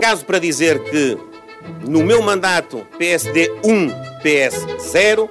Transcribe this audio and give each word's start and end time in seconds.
Caso 0.00 0.24
para 0.24 0.38
dizer 0.38 0.82
que 0.84 1.18
no 1.86 2.02
meu 2.02 2.22
mandato 2.22 2.86
PSD 2.98 3.50
1, 3.64 3.88
PS 4.22 4.66
0, 4.92 5.28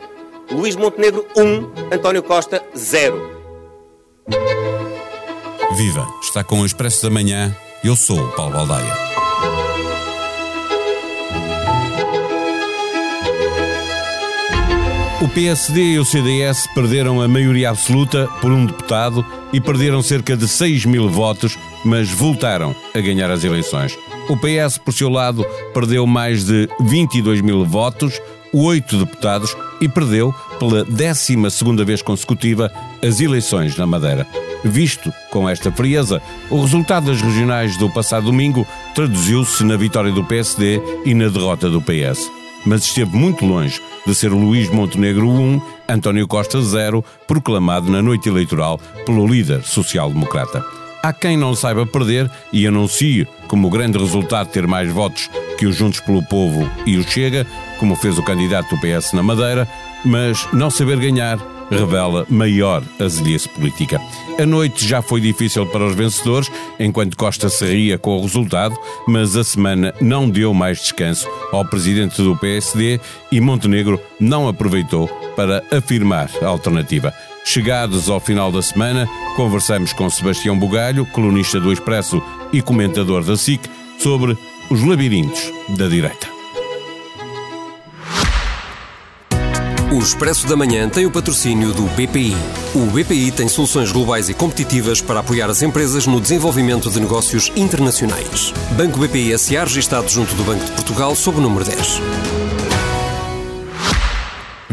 Luís 0.51 0.75
Montenegro 0.75 1.25
1, 1.35 1.95
António 1.95 2.21
Costa 2.21 2.63
0. 2.75 3.35
Viva! 5.75 6.07
Está 6.21 6.43
com 6.43 6.61
o 6.61 6.65
Expresso 6.65 7.03
da 7.03 7.09
Manhã. 7.09 7.55
Eu 7.83 7.95
sou 7.95 8.19
o 8.19 8.31
Paulo 8.33 8.53
Baldaia. 8.53 8.93
O 15.21 15.29
PSD 15.29 15.93
e 15.93 15.99
o 15.99 16.05
CDS 16.05 16.67
perderam 16.75 17.21
a 17.21 17.27
maioria 17.27 17.71
absoluta 17.71 18.27
por 18.39 18.51
um 18.51 18.65
deputado 18.67 19.25
e 19.51 19.59
perderam 19.59 20.03
cerca 20.03 20.37
de 20.37 20.47
6 20.47 20.85
mil 20.85 21.09
votos, 21.09 21.57
mas 21.85 22.09
voltaram 22.09 22.75
a 22.93 22.99
ganhar 22.99 23.29
as 23.29 23.43
eleições. 23.43 23.97
O 24.27 24.35
PS, 24.35 24.77
por 24.77 24.93
seu 24.93 25.07
lado, 25.07 25.45
perdeu 25.73 26.07
mais 26.07 26.43
de 26.43 26.67
22 26.81 27.41
mil 27.41 27.63
votos, 27.63 28.19
oito 28.51 28.97
deputados 28.97 29.55
e 29.79 29.87
perdeu, 29.87 30.33
pela 30.57 30.83
12 30.83 31.35
vez 31.85 32.01
consecutiva, 32.01 32.71
as 33.05 33.21
eleições 33.21 33.77
na 33.77 33.85
Madeira. 33.85 34.25
Visto 34.63 35.13
com 35.31 35.47
esta 35.47 35.71
frieza, 35.71 36.21
o 36.49 36.59
resultado 36.59 37.07
das 37.07 37.21
regionais 37.21 37.77
do 37.77 37.89
passado 37.89 38.25
domingo 38.25 38.65
traduziu-se 38.95 39.63
na 39.63 39.77
vitória 39.77 40.11
do 40.11 40.23
PSD 40.23 40.81
e 41.05 41.13
na 41.13 41.27
derrota 41.27 41.69
do 41.69 41.81
PS. 41.81 42.31
Mas 42.65 42.83
esteve 42.83 43.15
muito 43.15 43.45
longe 43.45 43.79
de 44.07 44.15
ser 44.15 44.29
Luís 44.29 44.71
Montenegro 44.71 45.29
1, 45.29 45.61
António 45.87 46.27
Costa 46.27 46.59
0, 46.59 47.05
proclamado 47.27 47.91
na 47.91 48.01
noite 48.01 48.27
eleitoral 48.27 48.79
pelo 49.05 49.27
líder 49.27 49.63
social-democrata. 49.63 50.84
Há 51.05 51.13
quem 51.13 51.37
não 51.37 51.53
saiba 51.53 51.85
perder 51.85 52.31
e 52.51 52.65
anuncie 52.65 53.27
como 53.47 53.69
grande 53.69 53.95
resultado 53.95 54.49
ter 54.49 54.65
mais 54.65 54.91
votos 54.91 55.29
que 55.55 55.67
os 55.67 55.75
Juntos 55.75 55.99
pelo 55.99 56.23
Povo 56.23 56.67
e 56.83 56.97
o 56.97 57.03
Chega, 57.03 57.45
como 57.79 57.95
fez 57.95 58.17
o 58.17 58.23
candidato 58.23 58.75
do 58.75 58.81
PS 58.81 59.13
na 59.13 59.21
Madeira, 59.21 59.67
mas 60.03 60.47
não 60.51 60.71
saber 60.71 60.97
ganhar 60.97 61.37
revela 61.69 62.25
maior 62.27 62.81
azelice 62.99 63.47
política. 63.47 64.01
A 64.39 64.47
noite 64.47 64.87
já 64.87 64.99
foi 64.99 65.21
difícil 65.21 65.67
para 65.67 65.85
os 65.85 65.93
vencedores, 65.93 66.49
enquanto 66.79 67.15
Costa 67.15 67.49
se 67.49 67.67
ria 67.67 67.99
com 67.99 68.17
o 68.17 68.21
resultado, 68.23 68.75
mas 69.07 69.35
a 69.35 69.43
semana 69.43 69.93
não 70.01 70.27
deu 70.27 70.55
mais 70.55 70.79
descanso 70.79 71.29
ao 71.51 71.63
presidente 71.63 72.19
do 72.19 72.35
PSD 72.35 72.99
e 73.31 73.39
Montenegro 73.39 74.01
não 74.19 74.47
aproveitou 74.47 75.07
para 75.35 75.63
afirmar 75.71 76.31
a 76.41 76.47
alternativa. 76.47 77.13
Chegados 77.47 78.09
ao 78.09 78.19
final 78.19 78.51
da 78.51 78.61
semana, 78.61 79.07
conversamos 79.35 79.93
com 79.93 80.09
Sebastião 80.09 80.57
Bugalho, 80.57 81.05
colunista 81.05 81.59
do 81.59 81.71
Expresso 81.71 82.21
e 82.51 82.59
comentador 82.59 83.23
da 83.23 83.37
SIC, 83.37 83.69
sobre 83.99 84.35
os 84.69 84.83
labirintos 84.83 85.53
da 85.69 85.87
direita. 85.87 86.27
O 89.93 89.99
Expresso 89.99 90.47
da 90.47 90.57
Manhã 90.57 90.89
tem 90.89 91.05
o 91.05 91.11
patrocínio 91.11 91.71
do 91.71 91.83
BPI. 91.83 92.35
O 92.73 92.87
BPI 92.87 93.31
tem 93.31 93.47
soluções 93.47 93.91
globais 93.91 94.27
e 94.27 94.33
competitivas 94.33 94.99
para 94.99 95.21
apoiar 95.21 95.49
as 95.49 95.61
empresas 95.61 96.05
no 96.05 96.19
desenvolvimento 96.19 96.89
de 96.89 96.99
negócios 96.99 97.51
internacionais. 97.55 98.51
Banco 98.71 98.99
BPI 98.99 99.37
SA 99.37 99.63
registado 99.63 100.09
junto 100.09 100.35
do 100.35 100.43
Banco 100.43 100.65
de 100.65 100.71
Portugal 100.71 101.15
sob 101.15 101.37
o 101.37 101.41
número 101.41 101.63
10. 101.63 102.01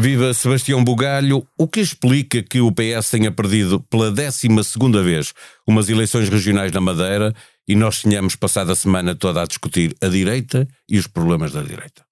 Viva 0.03 0.33
Sebastião 0.33 0.83
Bugalho, 0.83 1.47
o 1.57 1.65
que 1.65 1.79
explica 1.79 2.43
que 2.43 2.59
o 2.59 2.73
PS 2.73 3.09
tenha 3.09 3.31
perdido 3.31 3.79
pela 3.79 4.11
12 4.11 4.49
vez 5.01 5.33
umas 5.65 5.87
eleições 5.87 6.27
regionais 6.27 6.73
na 6.73 6.81
Madeira 6.81 7.33
e 7.65 7.73
nós 7.73 8.01
tenhamos 8.01 8.35
passado 8.35 8.69
a 8.69 8.75
semana 8.75 9.15
toda 9.15 9.41
a 9.41 9.45
discutir 9.45 9.95
a 10.01 10.09
direita 10.09 10.67
e 10.89 10.97
os 10.99 11.07
problemas 11.07 11.53
da 11.53 11.61
direita? 11.61 12.03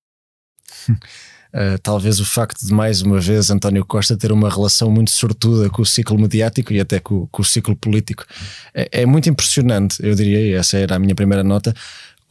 Uh, 0.89 1.78
talvez 1.83 2.22
o 2.22 2.25
facto 2.25 2.66
de 2.66 2.73
mais 2.73 3.02
uma 3.02 3.20
vez 3.20 3.50
António 3.52 3.83
Costa 3.83 4.16
ter 4.16 4.31
uma 4.31 4.50
relação 4.50 4.89
muito 4.89 5.11
sortuda 5.11 5.70
com 5.70 5.82
o 5.82 5.86
ciclo 5.86 6.17
mediático 6.17 6.71
e 6.71 6.80
até 6.80 6.98
com, 6.98 7.27
com 7.27 7.42
o 7.42 7.45
ciclo 7.45 7.76
político 7.76 8.26
é, 8.73 9.02
é, 9.02 9.05
muito 9.05 9.30
impressionante, 9.30 9.98
eu 10.02 10.16
diria, 10.16 10.58
essa 10.58 10.77
era 10.77 10.95
a 10.95 10.99
minha 10.99 11.14
primeira 11.14 11.43
nota, 11.43 11.76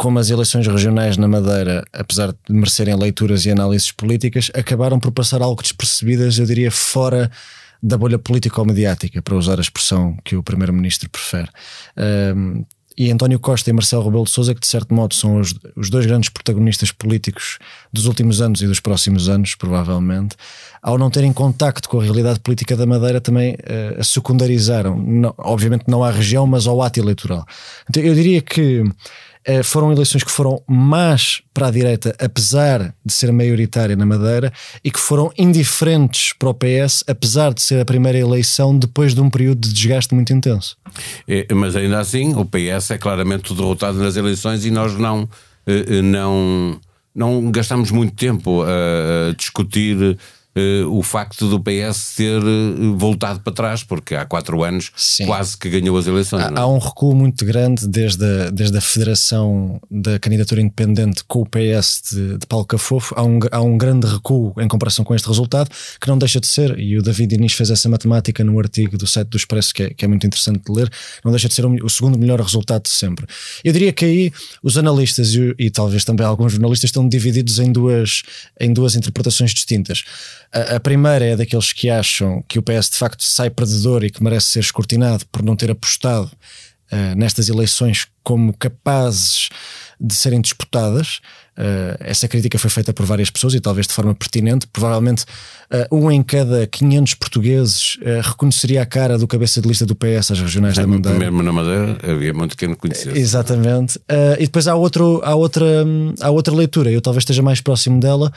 como 0.01 0.19
as 0.19 0.31
eleições 0.31 0.67
regionais 0.67 1.19
na 1.19 1.29
Madeira, 1.29 1.85
apesar 1.93 2.29
de 2.29 2.39
merecerem 2.49 2.97
leituras 2.97 3.45
e 3.45 3.51
análises 3.51 3.93
políticas, 3.93 4.51
acabaram 4.55 4.99
por 4.99 5.13
passar 5.13 5.43
algo 5.43 5.61
despercebidas, 5.61 6.39
eu 6.39 6.47
diria, 6.47 6.71
fora 6.71 7.31
da 7.83 7.99
bolha 7.99 8.19
político-mediática, 8.19 9.21
para 9.21 9.37
usar 9.37 9.59
a 9.59 9.61
expressão 9.61 10.17
que 10.25 10.37
o 10.37 10.43
Primeiro-Ministro 10.43 11.11
prefere. 11.11 11.51
Uh, 11.99 12.65
e 12.97 13.11
António 13.11 13.39
Costa 13.39 13.69
e 13.69 13.73
Marcelo 13.75 14.05
Rebelo 14.05 14.25
de 14.25 14.31
Sousa, 14.31 14.55
que 14.55 14.61
de 14.61 14.67
certo 14.67 14.95
modo 14.95 15.15
são 15.15 15.39
os, 15.39 15.55
os 15.77 15.91
dois 15.91 16.07
grandes 16.07 16.31
protagonistas 16.31 16.91
políticos 16.91 17.59
dos 17.93 18.07
últimos 18.07 18.41
anos 18.41 18.63
e 18.63 18.67
dos 18.67 18.81
próximos 18.81 19.29
anos, 19.29 19.55
provavelmente, 19.55 20.35
ao 20.83 20.97
não 20.97 21.11
terem 21.11 21.33
contacto 21.33 21.91
com 21.91 22.01
a 22.01 22.03
realidade 22.03 22.41
política 22.41 22.75
da 22.75 22.87
Madeira, 22.87 23.21
também 23.21 23.53
uh, 23.53 24.01
a 24.01 24.05
secundarizaram, 24.05 24.97
não, 24.99 25.35
obviamente 25.37 25.85
não 25.89 26.03
à 26.03 26.11
região, 26.11 26.47
mas 26.47 26.67
ao 26.67 26.81
ato 26.81 26.99
eleitoral. 26.99 27.45
Então 27.89 28.03
eu 28.03 28.15
diria 28.15 28.41
que 28.41 28.83
foram 29.65 29.93
eleições 29.93 30.23
que 30.23 30.31
foram 30.31 30.63
más 30.69 31.43
para 31.53 31.69
a 31.69 31.71
direita, 31.71 32.15
apesar 32.19 32.95
de 33.05 33.13
ser 33.13 33.33
maioritária 33.33 33.97
na 33.97 34.05
Madeira, 34.05 34.53
e 34.85 34.91
que 34.91 35.01
foram 35.01 35.33
indiferentes 35.37 36.33
para 36.39 36.51
o 36.51 36.55
PS, 36.55 37.05
apesar 37.07 37.55
de 37.55 37.63
ser 37.63 37.81
a 37.81 37.85
primeira 37.85 38.19
eleição 38.19 38.77
depois 38.79 39.15
de 39.15 39.21
um 39.21 39.31
período 39.31 39.61
de 39.61 39.73
desgaste 39.73 40.15
muito 40.15 40.33
intenso. 40.33 40.77
É, 41.27 41.47
mas 41.55 41.75
ainda 41.75 41.99
assim, 41.99 42.35
o 42.35 42.45
PS 42.45 42.93
é 42.93 42.99
claramente 42.99 43.55
derrotado 43.55 43.99
nas 43.99 44.17
eleições 44.17 44.65
e 44.65 44.71
nós 44.71 44.95
não, 44.95 45.29
eh, 45.67 46.03
não, 46.03 46.79
não 47.15 47.51
gastamos 47.51 47.91
muito 47.91 48.15
tempo 48.15 48.63
a 48.63 49.33
discutir 49.35 50.19
o 50.89 51.03
facto 51.03 51.49
do 51.49 51.61
PS 51.61 52.15
ter 52.17 52.43
uh, 52.43 52.97
voltado 52.97 53.41
para 53.41 53.53
trás, 53.53 53.85
porque 53.85 54.15
há 54.15 54.25
quatro 54.25 54.63
anos 54.65 54.91
Sim. 54.97 55.27
quase 55.27 55.57
que 55.57 55.69
ganhou 55.69 55.97
as 55.97 56.07
eleições. 56.07 56.43
Há, 56.43 56.49
é? 56.49 56.59
há, 56.59 56.67
um 56.67 56.79
recuo 56.79 57.15
muito 57.15 57.45
grande 57.45 57.87
desde 57.87 58.25
a, 58.25 58.51
desde 58.51 58.77
a 58.77 58.81
federação 58.81 59.81
da 59.89 60.19
candidatura 60.19 60.61
independente 60.61 61.23
com 61.25 61.43
o 61.43 61.47
PS 61.47 62.03
de, 62.11 62.39
de 62.39 62.47
Paulo 62.47 62.67
Cafofo. 62.67 63.15
Há 63.17 63.23
um, 63.23 63.39
há 63.51 63.61
um 63.61 63.79
grande 63.79 64.07
recuo 64.07 64.53
em 64.59 64.67
comparação 64.67 65.05
com 65.05 65.15
este 65.15 65.29
resultado, 65.29 65.71
que 66.01 66.09
não 66.09 66.19
deixa 66.19 66.41
de 66.41 66.49
ser, 66.49 66.79
e 66.79 66.99
o 66.99 67.03
David 67.03 67.35
Inês 67.35 67.53
fez 67.53 67.71
essa 67.71 67.89
matemática 67.89 68.43
no 68.43 68.59
artigo 68.59 68.99
do 68.99 69.07
site 69.07 69.29
do 69.29 69.37
Expresso, 69.37 69.73
que 69.73 69.85
é, 69.85 69.91
que 69.91 70.05
é 70.05 70.09
muito 70.09 70.27
interessante 70.27 70.65
de 70.65 70.73
ler, 70.73 70.91
não 71.25 71.31
deixa 71.31 71.49
de 71.49 71.55
ser 71.55 71.65
o, 71.65 71.73
o 71.85 71.89
segundo 71.89 72.19
melhor 72.19 72.41
resultado 72.41 72.83
de 72.83 72.91
sempre. 72.91 73.27
Eu 73.63 73.73
diria 73.73 73.93
que 73.93 74.05
aí 74.05 74.33
os 74.63 74.77
analistas 74.77 75.33
e, 75.35 75.55
e 75.59 75.71
talvez 75.71 76.05
também 76.05 76.27
alguns 76.27 76.53
jornalistas 76.53 76.89
estão 76.89 77.09
divididos 77.09 77.61
em 77.61 77.71
duas, 77.71 78.23
em 78.61 78.73
duas 78.73 78.97
interpretações 78.97 79.53
distintas. 79.53 80.03
A, 80.53 80.77
a, 80.77 80.81
primeira 80.81 81.25
é 81.25 81.37
daqueles 81.37 81.73
que 81.73 81.89
acham 81.89 82.43
que 82.49 82.59
o 82.59 82.63
PS 82.63 82.91
de 82.91 82.97
facto 82.97 83.23
sai 83.23 83.51
perdedor 83.51 84.05
e 84.05 84.11
que 84.11 84.23
merece 84.23 84.47
ser 84.47 84.61
escrutinado 84.61 85.25
por 85.31 85.43
não 85.43 85.55
ter 85.55 85.71
apostado 85.71 86.31
uh, 86.93 87.15
nestas 87.17 87.49
eleições 87.49 88.07
como 88.23 88.53
capazes 88.53 89.49
de 90.01 90.15
serem 90.15 90.41
disputadas. 90.41 91.21
Uh, 91.59 91.93
essa 92.01 92.27
crítica 92.27 92.59
foi 92.59 92.71
feita 92.71 92.91
por 92.91 93.05
várias 93.05 93.29
pessoas 93.29 93.53
e 93.53 93.61
talvez 93.61 93.87
de 93.87 93.93
forma 93.93 94.15
pertinente. 94.15 94.67
Provavelmente 94.67 95.25
uh, 95.71 95.95
um 95.95 96.11
em 96.11 96.23
cada 96.23 96.67
500 96.67 97.15
portugueses 97.15 97.97
uh, 97.97 98.27
reconheceria 98.27 98.81
a 98.81 98.87
cara 98.87 99.19
do 99.19 99.27
cabeça 99.27 99.61
de 99.61 99.69
lista 99.69 99.85
do 99.85 99.95
PS 99.95 100.31
às 100.31 100.41
regionais 100.41 100.75
da 100.75 100.87
Madeira. 100.87 101.19
Mesmo 101.19 101.43
na 101.43 101.53
Madeira 101.53 101.99
havia 102.03 102.33
muito 102.33 102.57
quem 102.57 102.73
conhecesse. 102.75 103.19
Exatamente. 103.19 104.01
e 104.39 104.45
depois 104.47 104.67
há, 104.67 104.75
outro, 104.75 105.21
há, 105.23 105.35
outra, 105.35 105.67
há 106.21 106.31
outra 106.31 106.55
leitura, 106.55 106.91
eu 106.91 107.03
talvez 107.03 107.23
esteja 107.23 107.43
mais 107.43 107.61
próximo 107.61 108.01
dela, 108.01 108.33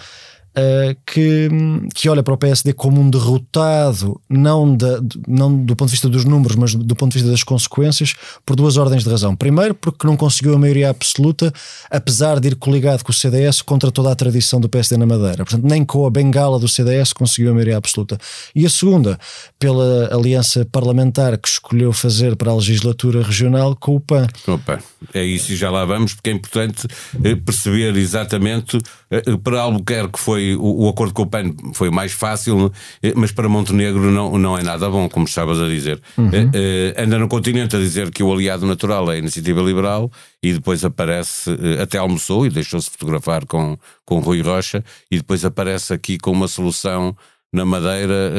Uh, 0.55 0.95
que, 1.03 1.49
que 1.95 2.07
olha 2.07 2.21
para 2.21 2.33
o 2.33 2.37
PSD 2.37 2.73
como 2.73 3.01
um 3.01 3.09
derrotado, 3.09 4.21
não, 4.29 4.75
da, 4.75 5.01
não 5.27 5.55
do 5.55 5.75
ponto 5.75 5.89
de 5.89 5.93
vista 5.93 6.07
dos 6.07 6.25
números, 6.25 6.55
mas 6.55 6.75
do 6.75 6.95
ponto 6.95 7.11
de 7.11 7.17
vista 7.17 7.31
das 7.31 7.41
consequências, 7.41 8.13
por 8.45 8.55
duas 8.55 8.77
ordens 8.77 9.03
de 9.03 9.09
razão. 9.09 9.35
Primeiro, 9.35 9.73
porque 9.73 10.05
não 10.05 10.15
conseguiu 10.15 10.53
a 10.53 10.59
maioria 10.59 10.91
absoluta, 10.91 11.51
apesar 11.89 12.39
de 12.39 12.49
ir 12.49 12.55
coligado 12.55 13.03
com 13.03 13.11
o 13.11 13.15
CDS 13.15 13.63
contra 13.63 13.91
toda 13.91 14.11
a 14.11 14.15
tradição 14.15 14.61
do 14.61 14.69
PSD 14.69 14.95
na 14.95 15.07
Madeira. 15.07 15.43
Portanto, 15.43 15.63
nem 15.67 15.83
com 15.83 16.05
a 16.05 16.09
bengala 16.11 16.59
do 16.59 16.67
CDS 16.67 17.13
conseguiu 17.13 17.49
a 17.49 17.53
maioria 17.53 17.77
absoluta. 17.77 18.19
E 18.53 18.63
a 18.63 18.69
segunda, 18.69 19.19
pela 19.57 20.13
aliança 20.13 20.65
parlamentar 20.71 21.35
que 21.37 21.47
escolheu 21.47 21.91
fazer 21.91 22.35
para 22.35 22.51
a 22.51 22.55
legislatura 22.55 23.23
regional 23.23 23.75
com 23.75 23.95
o 23.95 23.99
PAN. 23.99 24.27
Opa, 24.47 24.79
é 25.13 25.23
isso 25.23 25.51
e 25.51 25.55
já 25.55 25.71
lá 25.71 25.83
vamos, 25.83 26.13
porque 26.13 26.29
é 26.29 26.33
importante 26.33 26.87
eh, 27.23 27.35
perceber 27.35 27.95
exatamente 27.95 28.77
eh, 29.09 29.21
para 29.43 29.59
algo 29.61 29.83
que 29.83 30.19
foi 30.19 30.42
foi 30.43 30.55
o, 30.55 30.85
o, 30.85 30.89
acordo 30.89 31.13
com 31.13 31.23
o 31.23 31.27
PAN 31.27 31.53
foi 31.73 31.89
mais 31.89 32.11
fácil, 32.11 32.71
eh, 33.01 33.13
mas 33.15 33.31
para 33.31 33.47
Montenegro 33.47 34.11
não, 34.11 34.37
não 34.37 34.57
é 34.57 34.63
nada 34.63 34.89
bom, 34.89 35.07
como 35.07 35.25
estavas 35.25 35.61
a 35.61 35.67
dizer. 35.67 36.01
Uhum. 36.17 36.27
Uh, 36.27 36.93
anda 36.97 37.17
no 37.17 37.27
continente 37.27 37.75
a 37.75 37.79
dizer 37.79 38.11
que 38.11 38.21
o 38.21 38.31
aliado 38.31 38.65
natural 38.65 39.11
é 39.11 39.15
a 39.15 39.17
iniciativa 39.17 39.61
liberal 39.61 40.11
e 40.41 40.53
depois 40.53 40.83
aparece, 40.83 41.49
uh, 41.49 41.81
até 41.81 41.97
almoçou 41.97 42.45
e 42.45 42.49
deixou-se 42.49 42.89
fotografar 42.89 43.45
com, 43.45 43.77
com 44.05 44.19
Rui 44.19 44.41
Rocha, 44.41 44.83
e 45.09 45.17
depois 45.17 45.45
aparece 45.45 45.93
aqui 45.93 46.17
com 46.17 46.31
uma 46.31 46.47
solução 46.47 47.15
na 47.51 47.63
Madeira, 47.63 48.33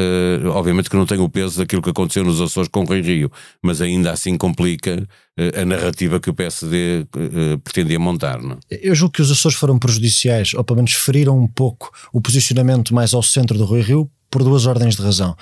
obviamente 0.53 0.91
que 0.91 0.97
não 0.97 1.07
tem 1.07 1.21
o 1.21 1.29
peso 1.29 1.59
daquilo 1.59 1.81
que 1.81 1.91
aconteceu 1.91 2.25
nos 2.25 2.41
Açores 2.41 2.69
com 2.69 2.81
o 2.81 2.85
Rui 2.85 3.01
Rio, 3.01 3.31
mas 3.63 3.81
ainda 3.81 4.11
assim 4.11 4.37
complica 4.37 5.07
a 5.37 5.65
narrativa 5.65 6.21
que 6.21 6.31
o 6.31 6.35
PSD 6.35 7.07
uh, 7.17 7.59
pretendia 7.59 7.99
montar. 7.99 8.41
Não? 8.41 8.59
É? 8.71 8.81
Eu 8.83 8.95
julgo 8.95 9.15
que 9.15 9.23
os 9.23 9.31
Açores 9.31 9.59
foram 9.59 9.79
prejudiciais, 9.79 10.55
ou 10.55 10.63
pelo 10.63 10.77
menos 10.77 10.93
feriram 10.93 11.39
um 11.39 11.49
pouco 11.49 11.91
o 12.13 12.21
posicionamento 12.21 12.95
mais 12.95 13.13
ao 13.13 13.23
centro 13.23 13.59
do 13.59 13.65
Rui 13.65 13.81
Rio, 13.81 14.11
por 14.35 14.43
duas 14.43 14.67
ordens 14.67 14.97
de 14.97 15.03
razão. 15.03 15.37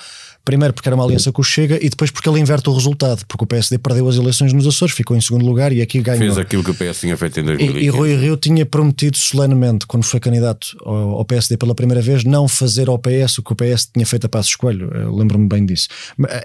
Primeiro 0.45 0.75
porque 0.75 0.89
era 0.89 0.97
uma 0.97 1.05
aliança 1.05 1.31
com 1.31 1.41
o 1.41 1.45
Chega 1.45 1.79
e 1.81 1.89
depois 1.89 2.11
porque 2.11 2.29
ele 2.29 2.41
inverte 2.41 2.69
o 2.69 2.75
resultado, 2.75 3.25
porque 3.27 3.45
o 3.45 3.47
PSD 3.47 3.79
perdeu 3.79 4.09
as 4.09 4.17
eleições 4.17 4.53
nos 4.53 4.67
Açores, 4.67 4.95
ficou 4.95 5.17
em 5.17 5.21
segundo 5.21 5.47
lugar 5.47 5.73
e 5.73 5.81
aqui 5.81 6.03
ganhou. 6.03 6.19
Fez 6.19 6.37
aquilo 6.37 6.65
que 6.65 6.73
o 6.73 6.75
PS 6.75 7.01
tinha 7.01 7.17
feito 7.17 7.41
em 7.41 7.45
2015. 7.45 7.79
E, 7.79 7.87
e 7.87 7.89
Rui 7.89 8.15
Rio 8.17 8.37
tinha 8.37 8.67
prometido 8.67 9.17
solenemente, 9.17 9.87
quando 9.87 10.05
foi 10.05 10.19
candidato 10.19 10.77
ao, 10.85 11.11
ao, 11.11 11.25
PSD 11.25 11.57
pela 11.57 11.75
primeira 11.75 12.03
vez, 12.03 12.25
não 12.25 12.49
fazer 12.49 12.89
ao 12.89 12.99
PS 12.99 13.39
o 13.39 13.43
que 13.43 13.53
o 13.53 13.57
PS 13.57 13.89
tinha 13.95 14.05
feito 14.05 14.27
a 14.27 14.29
passo 14.29 14.51
escolho. 14.51 14.91
Lembro-me 15.17 15.47
bem 15.47 15.65
disso. 15.65 15.89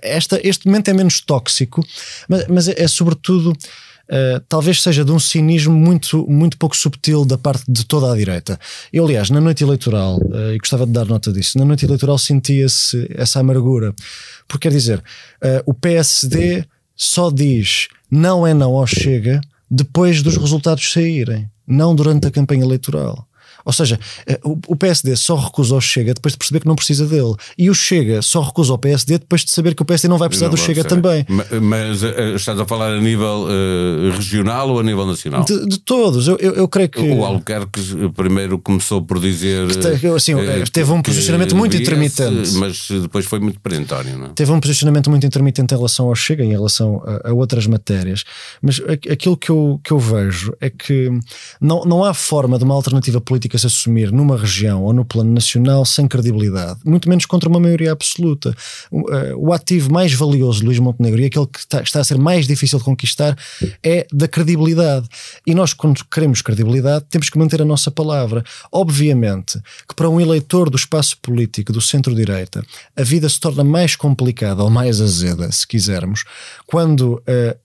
Esta, 0.01 0.39
este 0.47 0.67
momento 0.67 0.89
é 0.89 0.93
menos 0.93 1.19
tóxico, 1.19 1.83
mas, 2.29 2.47
mas 2.47 2.67
é, 2.67 2.75
é 2.77 2.87
sobretudo 2.87 3.36
uh, 3.45 4.39
talvez 4.47 4.81
seja 4.81 5.03
de 5.03 5.11
um 5.11 5.19
cinismo 5.19 5.73
muito, 5.73 6.25
muito 6.27 6.57
pouco 6.57 6.75
subtil 6.75 7.25
da 7.25 7.37
parte 7.37 7.63
de 7.67 7.85
toda 7.85 8.11
a 8.11 8.15
direita. 8.15 8.59
Eu, 8.91 9.05
aliás, 9.05 9.29
na 9.29 9.41
noite 9.41 9.63
eleitoral, 9.63 10.17
uh, 10.17 10.53
e 10.53 10.57
gostava 10.57 10.85
de 10.85 10.91
dar 10.91 11.05
nota 11.05 11.31
disso, 11.31 11.57
na 11.57 11.65
noite 11.65 11.85
eleitoral 11.85 12.17
sentia-se 12.17 13.09
essa 13.15 13.39
amargura. 13.39 13.93
Porque 14.47 14.69
quer 14.69 14.75
dizer, 14.75 14.99
uh, 14.99 15.61
o 15.65 15.73
PSD 15.73 16.65
só 16.95 17.29
diz 17.29 17.87
não 18.09 18.47
é 18.47 18.53
não 18.53 18.75
ao 18.75 18.87
Chega 18.87 19.41
depois 19.69 20.23
dos 20.23 20.37
resultados 20.37 20.91
saírem, 20.91 21.49
não 21.67 21.93
durante 21.93 22.27
a 22.27 22.31
campanha 22.31 22.63
eleitoral. 22.63 23.27
Ou 23.67 23.73
seja, 23.73 23.99
eh, 24.25 24.39
o 24.43 24.77
PSD 24.77 25.13
só 25.17 25.35
recusa 25.35 25.75
o 25.75 25.81
Chega 25.81 26.13
depois 26.13 26.31
de 26.31 26.37
perceber 26.37 26.61
que 26.61 26.67
não 26.67 26.75
precisa 26.75 27.05
dele. 27.05 27.35
E 27.57 27.69
o 27.69 27.73
Chega 27.73 28.21
só 28.21 28.41
recusa 28.41 28.73
o 28.73 28.77
PSD 28.77 29.19
depois 29.19 29.43
de 29.43 29.51
saber 29.51 29.75
que 29.75 29.81
o 29.81 29.85
PSD 29.85 30.07
não 30.07 30.17
vai 30.17 30.29
precisar 30.29 30.47
não 30.47 30.55
do 30.55 30.57
Chega 30.57 30.85
também. 30.85 31.25
Mas, 31.61 32.01
uh, 32.01 32.35
estás 32.35 32.57
a 32.57 32.65
falar 32.65 32.93
a 32.93 33.01
nível 33.01 33.45
uh, 33.45 34.11
regional 34.15 34.69
ou 34.69 34.79
a 34.79 34.83
nível 34.83 35.05
nacional? 35.05 35.43
De, 35.43 35.67
de 35.67 35.79
todos. 35.79 36.29
Eu, 36.29 36.37
eu, 36.37 36.53
eu, 36.53 36.67
creio 36.69 36.87
que. 36.87 37.01
O 37.01 37.25
Albuquerque 37.25 37.81
primeiro 38.15 38.57
começou 38.57 39.01
por 39.01 39.19
dizer. 39.19 39.67
Que, 39.99 40.07
assim, 40.07 40.33
teve 40.71 40.91
um 40.93 41.01
posicionamento 41.01 41.53
muito 41.53 41.75
intermitente. 41.75 42.53
Mas 42.53 42.87
depois 42.89 43.25
foi 43.25 43.39
muito 43.39 43.59
perentório, 43.59 44.17
não? 44.17 44.27
É? 44.27 44.29
Teve 44.29 44.51
um 44.53 44.61
posicionamento 44.61 45.09
muito 45.09 45.27
intermitente 45.27 45.73
em 45.73 45.77
relação 45.77 46.07
ao 46.07 46.15
Chega, 46.15 46.43
em 46.43 46.51
relação 46.51 47.03
a, 47.05 47.31
a 47.31 47.33
outras 47.33 47.67
matérias. 47.67 48.23
Mas 48.61 48.81
aquilo 49.11 49.35
que 49.35 49.49
eu, 49.49 49.81
que 49.83 49.91
eu 49.91 49.99
vejo 49.99 50.53
é 50.61 50.69
que 50.69 51.09
não, 51.59 51.83
não 51.83 52.05
há 52.05 52.13
forma 52.13 52.57
de 52.57 52.63
uma 52.63 52.73
alternativa 52.73 53.19
política 53.19 53.56
se 53.57 53.67
assumir 53.67 54.11
numa 54.11 54.37
região 54.37 54.83
ou 54.83 54.93
no 54.93 55.05
plano 55.05 55.31
nacional 55.31 55.85
sem 55.85 56.07
credibilidade, 56.07 56.79
muito 56.85 57.09
menos 57.09 57.25
contra 57.25 57.49
uma 57.49 57.59
maioria 57.59 57.91
absoluta. 57.91 58.55
O, 58.91 59.01
uh, 59.01 59.37
o 59.37 59.53
ativo 59.53 59.91
mais 59.91 60.13
valioso 60.13 60.59
de 60.59 60.65
Luís 60.65 60.79
Montenegro 60.79 61.21
e 61.21 61.25
aquele 61.25 61.47
que 61.47 61.59
está, 61.59 61.81
está, 61.81 61.99
a 61.99 62.03
ser 62.03 62.17
mais 62.17 62.47
difícil 62.47 62.79
de 62.79 62.85
conquistar 62.85 63.37
é 63.83 64.05
da 64.11 64.27
credibilidade. 64.27 65.07
E 65.45 65.53
nós, 65.53 65.73
quando 65.73 66.03
queremos 66.05 66.41
credibilidade, 66.41 67.05
temos 67.09 67.29
que 67.29 67.37
manter 67.37 67.61
a 67.61 67.65
nossa 67.65 67.91
palavra. 67.91 68.43
Obviamente 68.71 69.59
que 69.87 69.95
para 69.95 70.09
um 70.09 70.19
eleitor 70.19 70.69
do 70.69 70.77
espaço 70.77 71.17
político 71.21 71.71
do 71.73 71.81
centro-direita, 71.81 72.63
a 72.95 73.03
vida 73.03 73.27
se 73.29 73.39
torna 73.39 73.63
mais 73.63 73.95
complicada 73.95 74.63
ou 74.63 74.69
mais 74.69 75.01
azeda, 75.01 75.51
se 75.51 75.67
quisermos, 75.67 76.23
quando 76.65 77.15
uh, 77.15 77.57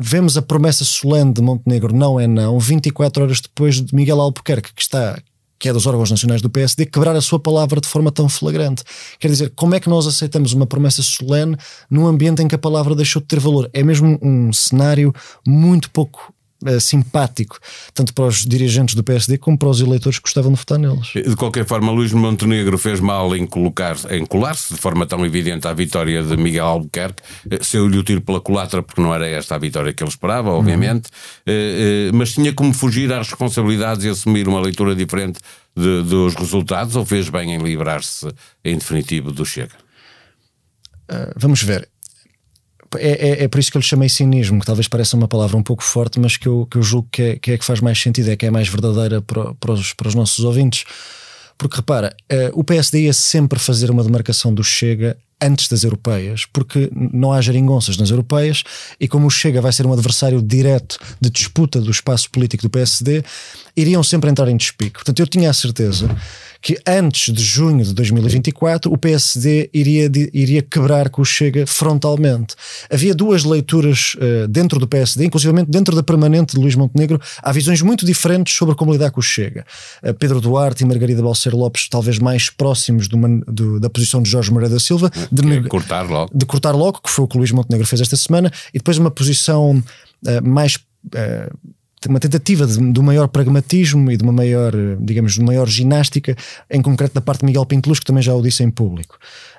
vemos 0.00 0.38
a 0.38 0.42
promessa 0.42 0.82
solene 0.82 1.32
de 1.32 1.42
Montenegro 1.42 1.94
não 1.94 2.18
é 2.18 2.26
não, 2.26 2.58
24 2.58 3.22
horas 3.22 3.40
depois 3.40 3.82
de 3.82 3.94
Miguel 3.94 4.20
Albuquerque, 4.20 4.72
que 4.74 4.80
está 4.80 5.18
que 5.60 5.68
é 5.68 5.72
dos 5.74 5.86
órgãos 5.86 6.10
nacionais 6.10 6.40
do 6.40 6.48
PSD, 6.48 6.86
quebrar 6.86 7.14
a 7.14 7.20
sua 7.20 7.38
palavra 7.38 7.82
de 7.82 7.86
forma 7.86 8.10
tão 8.10 8.30
flagrante. 8.30 8.82
Quer 9.18 9.28
dizer, 9.28 9.52
como 9.54 9.74
é 9.74 9.80
que 9.80 9.90
nós 9.90 10.06
aceitamos 10.06 10.54
uma 10.54 10.66
promessa 10.66 11.02
solene 11.02 11.54
num 11.90 12.06
ambiente 12.06 12.42
em 12.42 12.48
que 12.48 12.54
a 12.54 12.58
palavra 12.58 12.94
deixou 12.94 13.20
de 13.20 13.28
ter 13.28 13.38
valor? 13.38 13.68
É 13.74 13.82
mesmo 13.82 14.18
um 14.22 14.50
cenário 14.54 15.12
muito 15.46 15.90
pouco 15.90 16.32
simpático, 16.80 17.58
tanto 17.94 18.12
para 18.12 18.24
os 18.24 18.44
dirigentes 18.44 18.94
do 18.94 19.02
PSD 19.02 19.38
como 19.38 19.56
para 19.58 19.68
os 19.68 19.80
eleitores 19.80 20.18
que 20.18 20.24
gostavam 20.24 20.52
de 20.52 20.58
votar 20.58 20.78
neles. 20.78 21.08
De 21.14 21.36
qualquer 21.36 21.64
forma, 21.64 21.90
Luís 21.90 22.12
Montenegro 22.12 22.76
fez 22.76 23.00
mal 23.00 23.34
em, 23.34 23.46
colocar, 23.46 23.96
em 24.10 24.24
colar-se 24.26 24.74
de 24.74 24.80
forma 24.80 25.06
tão 25.06 25.24
evidente 25.24 25.66
à 25.66 25.72
vitória 25.72 26.22
de 26.22 26.36
Miguel 26.36 26.66
Albuquerque, 26.66 27.22
uh, 27.46 27.64
saiu-lhe 27.64 27.98
o 27.98 28.02
tiro 28.02 28.20
pela 28.20 28.40
culatra, 28.40 28.82
porque 28.82 29.00
não 29.00 29.14
era 29.14 29.26
esta 29.26 29.54
a 29.54 29.58
vitória 29.58 29.92
que 29.92 30.02
ele 30.02 30.10
esperava, 30.10 30.50
obviamente, 30.50 31.06
uh, 31.06 32.14
mas 32.14 32.32
tinha 32.32 32.52
como 32.52 32.74
fugir 32.74 33.12
às 33.12 33.28
responsabilidades 33.28 34.04
e 34.04 34.08
assumir 34.08 34.48
uma 34.48 34.60
leitura 34.60 34.94
diferente 34.94 35.40
de, 35.76 36.02
dos 36.02 36.34
resultados, 36.34 36.96
ou 36.96 37.06
fez 37.06 37.28
bem 37.28 37.54
em 37.54 37.58
livrar-se 37.58 38.28
em 38.64 38.76
definitivo 38.76 39.32
do 39.32 39.44
Chega? 39.44 39.74
vamos 41.36 41.60
ver 41.60 41.88
é, 42.96 43.28
é, 43.28 43.44
é, 43.44 43.48
por 43.48 43.60
isso 43.60 43.70
que 43.70 43.76
eu 43.76 43.80
lhe 43.80 43.86
chamei 43.86 44.08
cinismo, 44.08 44.60
que 44.60 44.66
talvez 44.66 44.88
pareça 44.88 45.16
uma 45.16 45.28
palavra 45.28 45.56
um 45.56 45.62
pouco 45.62 45.82
forte, 45.82 46.18
mas 46.18 46.36
que 46.36 46.48
eu, 46.48 46.66
que 46.70 46.76
eu 46.76 46.82
julgo 46.82 47.08
que 47.10 47.22
é, 47.22 47.36
que 47.36 47.52
é 47.52 47.58
que 47.58 47.64
faz 47.64 47.80
mais 47.80 48.00
sentido, 48.00 48.30
é 48.30 48.36
que 48.36 48.46
é 48.46 48.50
mais 48.50 48.68
verdadeira 48.68 49.22
para, 49.22 49.54
para, 49.54 49.72
os, 49.72 49.92
para 49.92 50.08
os 50.08 50.14
nossos 50.14 50.44
ouvintes. 50.44 50.84
Porque 51.56 51.76
repara, 51.76 52.16
uh, 52.32 52.58
o 52.58 52.64
PSD 52.64 53.02
ia 53.02 53.12
sempre 53.12 53.58
fazer 53.58 53.90
uma 53.90 54.02
demarcação 54.02 54.52
do 54.52 54.64
Chega 54.64 55.16
antes 55.40 55.68
das 55.68 55.84
europeias, 55.84 56.46
porque 56.52 56.90
não 56.92 57.32
há 57.32 57.40
geringonças 57.40 57.96
nas 57.96 58.10
europeias 58.10 58.62
e 58.98 59.08
como 59.08 59.26
o 59.26 59.30
Chega 59.30 59.60
vai 59.60 59.72
ser 59.72 59.86
um 59.86 59.92
adversário 59.92 60.42
direto 60.42 60.98
de 61.20 61.30
disputa 61.30 61.80
do 61.80 61.90
espaço 61.90 62.30
político 62.30 62.62
do 62.62 62.70
PSD, 62.70 63.22
iriam 63.76 64.02
sempre 64.02 64.30
entrar 64.30 64.48
em 64.48 64.56
despique. 64.56 64.92
Portanto, 64.92 65.20
eu 65.20 65.26
tinha 65.26 65.48
a 65.48 65.54
certeza 65.54 66.14
que 66.60 66.78
antes 66.86 67.32
de 67.32 67.42
junho 67.42 67.84
de 67.84 67.94
2024 67.94 68.92
o 68.92 68.98
PSD 68.98 69.70
iria, 69.72 70.10
iria 70.32 70.62
quebrar 70.62 71.08
com 71.08 71.22
o 71.22 71.24
Chega 71.24 71.66
frontalmente. 71.66 72.54
Havia 72.90 73.14
duas 73.14 73.44
leituras 73.44 74.14
uh, 74.16 74.46
dentro 74.46 74.78
do 74.78 74.86
PSD, 74.86 75.24
inclusive 75.24 75.64
dentro 75.66 75.96
da 75.96 76.02
permanente 76.02 76.54
de 76.54 76.60
Luís 76.60 76.74
Montenegro, 76.74 77.20
há 77.42 77.52
visões 77.52 77.80
muito 77.82 78.04
diferentes 78.04 78.54
sobre 78.54 78.74
como 78.74 78.92
lidar 78.92 79.10
com 79.10 79.20
o 79.20 79.22
Chega. 79.22 79.64
Uh, 80.02 80.12
Pedro 80.14 80.40
Duarte 80.40 80.84
e 80.84 80.86
Margarida 80.86 81.22
Balseiro 81.22 81.56
Lopes, 81.56 81.88
talvez 81.88 82.18
mais 82.18 82.50
próximos 82.50 83.08
do, 83.08 83.16
do, 83.46 83.80
da 83.80 83.88
posição 83.88 84.22
de 84.22 84.28
Jorge 84.28 84.50
Moreira 84.50 84.74
da 84.74 84.80
Silva, 84.80 85.10
de, 85.30 85.62
cortar 85.68 86.08
logo. 86.08 86.30
de 86.34 86.44
cortar 86.44 86.72
logo, 86.72 87.00
que 87.00 87.10
foi 87.10 87.24
o 87.24 87.28
que 87.28 87.36
o 87.36 87.38
Luís 87.38 87.52
Montenegro 87.52 87.86
fez 87.86 88.00
esta 88.02 88.16
semana, 88.16 88.52
e 88.74 88.78
depois 88.78 88.98
uma 88.98 89.10
posição 89.10 89.76
uh, 89.78 90.48
mais 90.48 90.78
uma 92.08 92.20
tentativa 92.20 92.66
de, 92.66 92.92
de 92.92 93.00
um 93.00 93.02
maior 93.02 93.28
pragmatismo 93.28 94.10
e 94.10 94.16
de 94.16 94.22
uma 94.22 94.32
maior, 94.32 94.72
digamos, 94.98 95.34
de 95.34 95.40
uma 95.40 95.48
maior 95.48 95.68
ginástica, 95.68 96.34
em 96.70 96.80
concreto 96.80 97.14
da 97.14 97.20
parte 97.20 97.40
de 97.40 97.46
Miguel 97.46 97.66
Pinteluz, 97.66 97.98
que 97.98 98.06
também 98.06 98.22
já 98.22 98.34
o 98.34 98.42
disse 98.42 98.62
em 98.62 98.70
público. 98.70 99.18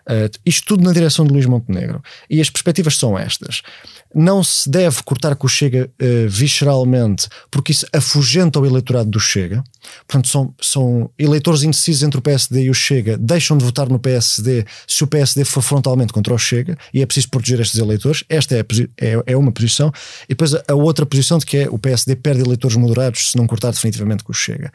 Uh, 0.09 0.29
isto 0.45 0.65
tudo 0.65 0.83
na 0.83 0.93
direção 0.93 1.25
de 1.25 1.33
Luís 1.33 1.45
Montenegro. 1.45 2.01
E 2.29 2.41
as 2.41 2.49
perspectivas 2.49 2.97
são 2.97 3.17
estas. 3.17 3.61
Não 4.13 4.43
se 4.43 4.69
deve 4.69 5.01
cortar 5.03 5.35
com 5.35 5.47
o 5.47 5.49
Chega 5.49 5.89
uh, 6.01 6.29
visceralmente, 6.29 7.27
porque 7.49 7.71
isso 7.71 7.85
afugenta 7.93 8.59
o 8.59 8.65
eleitorado 8.65 9.09
do 9.09 9.19
Chega. 9.19 9.63
Portanto, 10.07 10.27
são, 10.27 10.53
são 10.59 11.09
eleitores 11.17 11.63
indecisos 11.63 12.03
entre 12.03 12.19
o 12.19 12.21
PSD 12.21 12.63
e 12.63 12.69
o 12.69 12.73
Chega, 12.73 13.17
deixam 13.17 13.57
de 13.57 13.63
votar 13.63 13.89
no 13.89 13.99
PSD 13.99 14.65
se 14.87 15.03
o 15.03 15.07
PSD 15.07 15.45
for 15.45 15.61
frontalmente 15.61 16.13
contra 16.13 16.33
o 16.33 16.37
Chega, 16.37 16.77
e 16.93 17.01
é 17.01 17.05
preciso 17.05 17.29
proteger 17.29 17.59
estes 17.61 17.79
eleitores. 17.79 18.23
Esta 18.27 18.55
é, 18.55 18.65
é, 18.99 19.23
é 19.27 19.37
uma 19.37 19.51
posição. 19.51 19.91
E 20.25 20.29
depois 20.29 20.53
a, 20.53 20.63
a 20.67 20.73
outra 20.73 21.05
posição 21.05 21.37
de 21.37 21.45
que 21.45 21.57
é 21.57 21.69
o 21.69 21.77
PSD 21.77 22.15
perde 22.15 22.41
eleitores 22.41 22.75
moderados 22.75 23.31
se 23.31 23.37
não 23.37 23.47
cortar 23.47 23.71
definitivamente 23.71 24.23
com 24.23 24.31
o 24.31 24.35
Chega. 24.35 24.71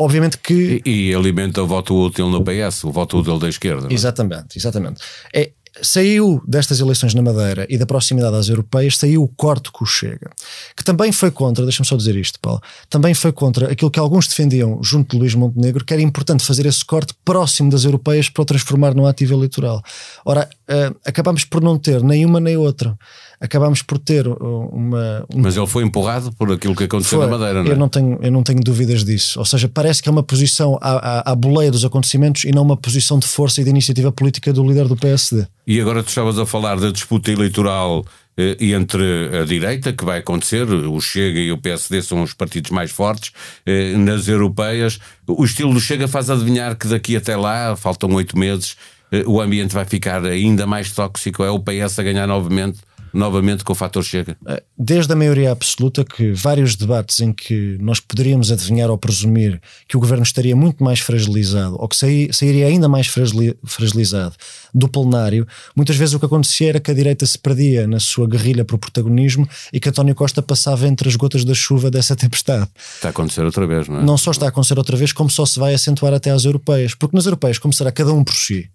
Obviamente 0.00 0.38
que. 0.38 0.80
E, 0.86 1.10
e, 1.10 1.14
alimenta 1.14 1.62
o 1.62 1.66
voto 1.66 1.94
útil 1.94 2.30
no 2.30 2.42
PS, 2.42 2.84
o 2.84 2.90
voto 2.90 3.18
útil 3.18 3.38
da 3.38 3.50
esquerda. 3.50 3.86
É? 3.90 3.92
Exatamente, 3.92 4.56
exatamente. 4.56 5.02
É, 5.34 5.50
saiu 5.82 6.42
destas 6.48 6.80
eleições 6.80 7.12
na 7.12 7.20
Madeira 7.20 7.66
e 7.68 7.76
da 7.76 7.84
proximidade 7.84 8.34
às 8.34 8.48
europeias, 8.48 8.96
saiu 8.96 9.22
o 9.22 9.28
corte 9.28 9.70
que 9.70 9.82
o 9.82 9.86
Chega, 9.86 10.30
que 10.74 10.82
também 10.82 11.12
foi 11.12 11.30
contra, 11.30 11.64
deixa-me 11.66 11.86
só 11.86 11.96
dizer 11.96 12.16
isto, 12.16 12.40
Paulo, 12.40 12.62
também 12.88 13.12
foi 13.12 13.30
contra 13.30 13.70
aquilo 13.70 13.90
que 13.90 14.00
alguns 14.00 14.26
defendiam 14.26 14.82
junto 14.82 15.10
de 15.10 15.18
Luís 15.18 15.34
Montenegro, 15.34 15.84
que 15.84 15.92
era 15.92 16.02
importante 16.02 16.46
fazer 16.46 16.64
esse 16.64 16.82
corte 16.82 17.14
próximo 17.22 17.70
das 17.70 17.84
europeias 17.84 18.30
para 18.30 18.40
o 18.40 18.46
transformar 18.46 18.94
num 18.94 19.06
ativo 19.06 19.34
eleitoral. 19.34 19.82
Ora, 20.24 20.48
uh, 20.66 20.98
acabamos 21.04 21.44
por 21.44 21.62
não 21.62 21.78
ter 21.78 22.02
nem 22.02 22.24
uma 22.24 22.40
nem 22.40 22.56
outra 22.56 22.96
acabámos 23.40 23.82
por 23.82 23.98
ter 23.98 24.26
uma. 24.28 25.24
Um... 25.34 25.40
Mas 25.40 25.56
ele 25.56 25.66
foi 25.66 25.82
empurrado 25.82 26.30
por 26.32 26.52
aquilo 26.52 26.76
que 26.76 26.84
aconteceu 26.84 27.18
foi, 27.18 27.26
na 27.26 27.38
Madeira, 27.38 27.62
não 27.62 27.70
é? 27.70 27.74
Eu 27.74 27.78
não, 27.78 27.88
tenho, 27.88 28.18
eu 28.20 28.30
não 28.30 28.42
tenho 28.42 28.60
dúvidas 28.60 29.04
disso. 29.04 29.38
Ou 29.38 29.44
seja, 29.44 29.68
parece 29.68 30.02
que 30.02 30.08
é 30.08 30.12
uma 30.12 30.22
posição 30.22 30.78
à, 30.80 31.30
à, 31.30 31.32
à 31.32 31.34
boleia 31.34 31.70
dos 31.70 31.84
acontecimentos 31.84 32.44
e 32.44 32.52
não 32.52 32.62
uma 32.62 32.76
posição 32.76 33.18
de 33.18 33.26
força 33.26 33.60
e 33.60 33.64
de 33.64 33.70
iniciativa 33.70 34.12
política 34.12 34.52
do 34.52 34.62
líder 34.62 34.86
do 34.86 34.96
PSD. 34.96 35.46
E 35.66 35.80
agora 35.80 36.02
tu 36.02 36.08
estavas 36.08 36.38
a 36.38 36.44
falar 36.44 36.78
da 36.78 36.90
disputa 36.90 37.30
eleitoral 37.30 38.04
eh, 38.36 38.56
entre 38.60 39.38
a 39.40 39.44
direita, 39.44 39.92
que 39.92 40.04
vai 40.04 40.18
acontecer, 40.18 40.68
o 40.68 41.00
Chega 41.00 41.38
e 41.38 41.52
o 41.52 41.58
PSD 41.58 42.02
são 42.02 42.22
os 42.22 42.32
partidos 42.34 42.70
mais 42.70 42.90
fortes, 42.90 43.32
eh, 43.66 43.96
nas 43.96 44.28
europeias. 44.28 44.98
O 45.26 45.44
estilo 45.44 45.72
do 45.72 45.80
Chega 45.80 46.08
faz 46.08 46.30
adivinhar 46.30 46.76
que 46.76 46.86
daqui 46.88 47.16
até 47.16 47.36
lá, 47.36 47.76
faltam 47.76 48.12
oito 48.14 48.38
meses, 48.38 48.76
eh, 49.12 49.24
o 49.26 49.40
ambiente 49.40 49.74
vai 49.74 49.84
ficar 49.84 50.24
ainda 50.24 50.66
mais 50.66 50.92
tóxico. 50.92 51.42
É 51.42 51.50
o 51.50 51.58
PS 51.58 51.98
a 51.98 52.02
ganhar 52.02 52.26
novamente 52.26 52.80
novamente 53.12 53.64
com 53.64 53.72
o 53.72 53.76
fator 53.76 54.02
chega? 54.04 54.36
Eh, 54.46 54.62
desde 54.78 55.12
a 55.12 55.16
maioria 55.16 55.52
absoluta, 55.52 56.04
que 56.04 56.32
vários 56.32 56.76
debates 56.76 57.20
em 57.20 57.32
que 57.32 57.76
nós 57.80 58.00
poderíamos 58.00 58.50
adivinhar 58.50 58.90
ou 58.90 58.98
presumir 58.98 59.60
que 59.88 59.96
o 59.96 60.00
governo 60.00 60.22
estaria 60.22 60.54
muito 60.54 60.82
mais 60.82 61.00
fragilizado 61.00 61.76
ou 61.78 61.88
que 61.88 61.96
sairia 62.32 62.66
ainda 62.66 62.88
mais 62.88 63.06
fragilizado 63.06 64.34
do 64.74 64.88
plenário, 64.88 65.46
muitas 65.74 65.96
vezes 65.96 66.14
o 66.14 66.20
que 66.20 66.26
acontecia 66.26 66.70
era 66.70 66.80
que 66.80 66.90
a 66.90 66.94
direita 66.94 67.26
se 67.26 67.38
perdia 67.38 67.86
na 67.86 68.00
sua 68.00 68.26
guerrilha 68.26 68.64
para 68.64 68.76
o 68.76 68.78
protagonismo 68.78 69.48
e 69.72 69.80
que 69.80 69.88
António 69.88 70.14
Costa 70.14 70.42
passava 70.42 70.86
entre 70.86 71.08
as 71.08 71.16
gotas 71.16 71.44
da 71.44 71.54
chuva 71.54 71.90
dessa 71.90 72.14
tempestade. 72.16 72.68
Está 72.94 73.08
a 73.08 73.10
acontecer 73.10 73.44
outra 73.44 73.66
vez, 73.66 73.88
não 73.88 73.98
é? 73.98 74.04
Não 74.04 74.16
só 74.16 74.30
está 74.30 74.46
a 74.46 74.48
acontecer 74.48 74.78
outra 74.78 74.96
vez, 74.96 75.12
como 75.12 75.30
só 75.30 75.44
se 75.44 75.58
vai 75.58 75.74
acentuar 75.74 76.12
até 76.12 76.30
às 76.30 76.44
europeias. 76.44 76.94
Porque 76.94 77.16
nas 77.16 77.26
europeias, 77.26 77.58
como 77.58 77.72
será 77.72 77.90
cada 77.90 78.12
um 78.12 78.22
por 78.22 78.34
si, 78.34 78.68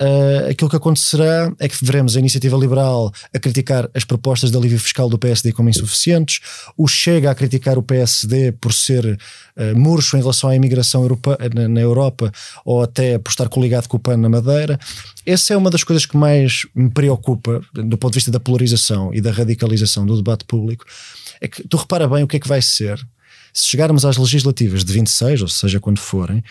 Uh, 0.00 0.50
aquilo 0.50 0.70
que 0.70 0.76
acontecerá 0.76 1.52
é 1.58 1.68
que 1.68 1.84
veremos 1.84 2.16
a 2.16 2.20
iniciativa 2.20 2.56
liberal 2.56 3.12
a 3.34 3.38
criticar 3.38 3.90
as 3.92 4.04
propostas 4.04 4.50
de 4.50 4.56
alívio 4.56 4.78
fiscal 4.78 5.08
do 5.08 5.18
PSD 5.18 5.52
como 5.52 5.68
insuficientes, 5.68 6.40
o 6.76 6.86
Chega 6.86 7.30
a 7.30 7.34
criticar 7.34 7.76
o 7.76 7.82
PSD 7.82 8.52
por 8.52 8.72
ser 8.72 9.04
uh, 9.56 9.76
murcho 9.76 10.16
em 10.16 10.20
relação 10.20 10.50
à 10.50 10.54
imigração 10.54 11.02
Europa, 11.02 11.36
na, 11.52 11.68
na, 11.68 11.80
Europa 11.80 12.30
ou 12.64 12.80
até 12.80 13.18
por 13.18 13.30
estar 13.30 13.48
coligado 13.48 13.88
com 13.88 13.96
o 13.96 14.00
PAN 14.00 14.18
na 14.18 14.28
Madeira. 14.28 14.78
Essa 15.26 15.54
é 15.54 15.56
uma 15.56 15.70
das 15.70 15.82
coisas 15.82 16.06
que 16.06 16.16
mais 16.16 16.62
me 16.74 16.90
preocupa 16.90 17.60
do 17.74 17.98
ponto 17.98 18.12
de 18.12 18.18
vista 18.18 18.30
da 18.30 18.38
polarização 18.38 19.12
e 19.12 19.20
da 19.20 19.32
radicalização 19.32 20.06
do 20.06 20.16
debate 20.16 20.44
público. 20.44 20.84
É 21.40 21.48
que 21.48 21.66
tu 21.66 21.76
repara 21.76 22.06
bem 22.06 22.22
o 22.22 22.28
que 22.28 22.36
é 22.36 22.40
que 22.40 22.48
vai 22.48 22.62
ser 22.62 23.04
se 23.52 23.66
chegarmos 23.66 24.04
às 24.04 24.16
legislativas 24.16 24.84
de 24.84 24.92
26, 24.92 25.42
ou 25.42 25.48
seja, 25.48 25.80
quando 25.80 25.98
forem 25.98 26.44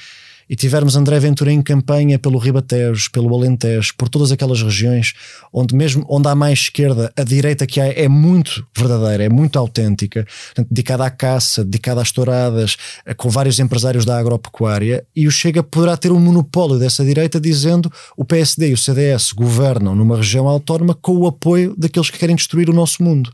e 0.49 0.55
tivermos 0.55 0.95
André 0.95 1.19
Ventura 1.19 1.51
em 1.51 1.61
campanha 1.61 2.17
pelo 2.17 2.37
Ribatejo, 2.37 3.11
pelo 3.11 3.33
Alentejo, 3.35 3.93
por 3.97 4.07
todas 4.09 4.31
aquelas 4.31 4.61
regiões 4.61 5.13
onde 5.51 5.75
mesmo 5.75 6.05
onde 6.09 6.27
há 6.27 6.35
mais 6.35 6.59
esquerda, 6.59 7.11
a 7.15 7.23
direita 7.23 7.65
que 7.65 7.81
há 7.81 7.87
é 7.87 8.07
muito 8.07 8.65
verdadeira, 8.75 9.23
é 9.23 9.29
muito 9.29 9.57
autêntica, 9.57 10.25
dedicada 10.69 11.05
à 11.05 11.09
caça, 11.09 11.63
dedicada 11.63 12.01
às 12.01 12.11
touradas, 12.11 12.77
eh, 13.05 13.13
com 13.13 13.29
vários 13.29 13.59
empresários 13.59 14.05
da 14.05 14.17
agropecuária, 14.17 15.05
e 15.15 15.27
o 15.27 15.31
Chega 15.31 15.63
poderá 15.63 15.97
ter 15.97 16.11
um 16.11 16.19
monopólio 16.19 16.79
dessa 16.79 17.03
direita 17.03 17.39
dizendo 17.39 17.91
o 18.15 18.23
PSD 18.23 18.69
e 18.69 18.73
o 18.73 18.77
CDS 18.77 19.31
governam 19.31 19.95
numa 19.95 20.17
região 20.17 20.47
autónoma 20.47 20.93
com 20.93 21.15
o 21.17 21.27
apoio 21.27 21.75
daqueles 21.77 22.09
que 22.09 22.17
querem 22.17 22.35
destruir 22.35 22.69
o 22.69 22.73
nosso 22.73 23.03
mundo. 23.03 23.31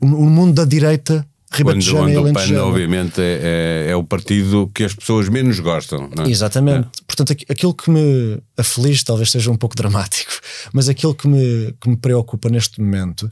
O 0.00 0.06
mundo 0.06 0.52
da 0.52 0.64
direita 0.64 1.26
Ribatejana 1.50 2.00
quando, 2.00 2.14
quando 2.14 2.30
o 2.30 2.34
PAN, 2.34 2.62
obviamente, 2.62 3.20
é, 3.20 3.86
é, 3.86 3.90
é, 3.90 3.96
o 3.96 4.04
partido 4.04 4.70
que 4.74 4.84
as 4.84 4.94
pessoas 4.94 5.28
menos 5.28 5.58
gostam. 5.60 6.10
É? 6.18 6.28
Exatamente. 6.28 6.86
É. 6.86 7.02
Portanto, 7.06 7.32
aquilo 7.48 7.74
que 7.74 7.90
me 7.90 8.38
aflige, 8.56 9.04
talvez 9.04 9.30
seja 9.30 9.50
um 9.50 9.56
pouco 9.56 9.74
dramático, 9.74 10.30
mas 10.72 10.88
aquilo 10.88 11.14
que 11.14 11.28
me, 11.28 11.74
que 11.80 11.88
me 11.88 11.96
preocupa 11.96 12.48
neste 12.48 12.80
momento 12.80 13.28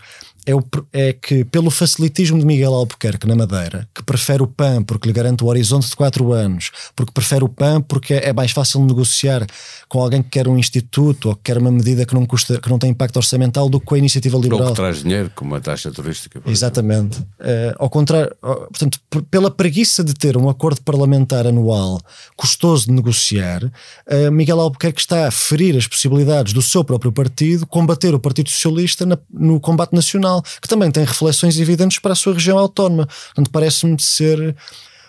é, 0.46 0.54
o, 0.54 0.62
é 0.92 1.12
que, 1.12 1.44
pelo 1.44 1.70
facilitismo 1.70 2.38
de 2.38 2.46
Miguel 2.46 2.72
Albuquerque 2.72 3.26
na 3.26 3.34
Madeira, 3.34 3.88
que 3.92 4.02
prefere 4.04 4.44
o 4.44 4.46
PAN 4.46 4.84
porque 4.84 5.08
lhe 5.08 5.12
garante 5.12 5.42
o 5.42 5.48
horizonte 5.48 5.88
de 5.88 5.96
4 5.96 6.32
anos, 6.32 6.70
porque 6.94 7.12
prefere 7.12 7.42
o 7.42 7.48
PAN 7.48 7.82
porque 7.82 8.14
é, 8.14 8.32
mais 8.32 8.52
fácil 8.52 8.80
negociar 8.84 9.44
com 9.88 10.00
alguém 10.00 10.22
que 10.22 10.30
quer 10.30 10.46
um 10.46 10.56
instituto 10.56 11.30
ou 11.30 11.34
que 11.34 11.42
quer 11.42 11.58
uma 11.58 11.72
medida 11.72 12.06
que 12.06 12.14
não, 12.14 12.24
custa, 12.24 12.60
que 12.60 12.70
não 12.70 12.78
tem 12.78 12.90
impacto 12.90 13.16
orçamental 13.16 13.68
do 13.68 13.80
que 13.80 13.86
com 13.86 13.96
a 13.96 13.98
iniciativa 13.98 14.38
liberal. 14.38 14.68
Ou 14.68 14.70
que 14.70 14.76
traz 14.76 15.02
dinheiro, 15.02 15.32
como 15.34 15.52
a 15.56 15.60
taxa 15.60 15.90
turística. 15.90 16.40
Exatamente. 16.46 17.18
Uh, 17.18 17.74
ao 17.78 17.90
contrário, 17.90 18.32
portanto, 18.40 19.00
pela 19.28 19.50
preguiça 19.50 20.04
de 20.04 20.14
ter 20.14 20.36
um 20.36 20.48
acordo 20.48 20.80
parlamentar 20.82 21.44
anual 21.46 22.00
custoso 22.36 22.86
de 22.86 22.92
negociar, 22.92 23.64
uh, 23.64 24.30
Miguel 24.30 24.60
Albuquerque 24.60 25.00
está 25.00 25.26
a 25.26 25.30
ferir 25.32 25.76
as 25.76 25.88
possibilidades 25.88 26.52
do 26.52 26.62
seu 26.62 26.84
próprio 26.84 27.05
partido 27.12 27.66
combater 27.66 28.14
o 28.14 28.18
Partido 28.18 28.50
Socialista 28.50 29.04
na, 29.06 29.18
no 29.32 29.60
combate 29.60 29.92
nacional, 29.92 30.42
que 30.60 30.68
também 30.68 30.90
tem 30.90 31.04
reflexões 31.04 31.58
evidentes 31.58 31.98
para 31.98 32.12
a 32.12 32.16
sua 32.16 32.34
região 32.34 32.58
autónoma. 32.58 33.06
Portanto, 33.06 33.50
parece-me 33.50 34.00
ser 34.00 34.56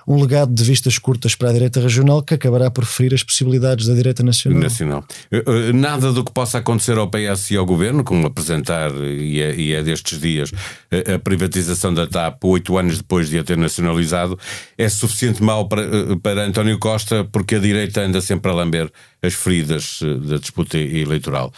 um 0.08 0.22
legado 0.22 0.54
de 0.54 0.64
vistas 0.64 0.98
curtas 0.98 1.36
para 1.36 1.50
a 1.50 1.54
direita 1.54 1.82
regional 1.82 2.24
que 2.24 2.34
acabará 2.34 2.72
por 2.72 2.86
ferir 2.86 3.14
as 3.14 3.24
possibilidades 3.24 3.88
da 3.88 3.94
direita 3.94 4.24
nacional. 4.24 4.62
nacional. 4.62 5.04
Eh, 5.30 5.44
eh, 5.46 5.74
nada 5.74 6.14
do 6.14 6.24
que 6.24 6.32
possa 6.32 6.60
acontecer 6.60 6.98
ao 6.98 7.10
PS 7.10 7.52
e 7.52 7.58
ao 7.58 7.66
governo, 7.66 8.06
como 8.06 8.26
apresentar, 8.26 8.90
e 8.96 9.42
é, 9.42 9.54
e 9.54 9.74
é 9.74 9.84
destes 9.84 10.22
dias, 10.22 10.54
eh, 10.90 11.16
a 11.16 11.20
privatização 11.20 11.94
da 11.94 12.08
TAP 12.08 12.42
oito 12.46 12.78
anos 12.78 13.00
depois 13.00 13.30
de 13.30 13.38
a 13.38 13.44
ter 13.44 13.58
nacionalizado, 13.58 14.40
é 14.78 14.88
suficiente 14.88 15.44
mal 15.44 15.68
para, 15.68 15.86
para 16.24 16.46
António 16.46 16.80
Costa, 16.80 17.26
porque 17.30 17.56
a 17.56 17.60
direita 17.60 18.02
anda 18.02 18.22
sempre 18.22 18.50
a 18.50 18.54
lamber 18.54 18.90
as 19.22 19.34
feridas 19.34 20.00
da 20.26 20.38
disputa 20.38 20.78
eleitoral. 20.78 21.52